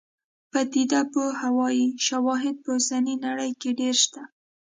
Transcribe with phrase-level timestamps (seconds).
[0.51, 4.21] پدیده پوه وايي شواهد په اوسنۍ نړۍ کې ډېر شته.